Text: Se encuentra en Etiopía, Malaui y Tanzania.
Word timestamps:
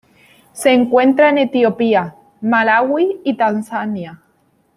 Se 0.53 0.73
encuentra 0.73 1.29
en 1.29 1.37
Etiopía, 1.37 2.15
Malaui 2.41 3.21
y 3.23 3.37
Tanzania. 3.37 4.19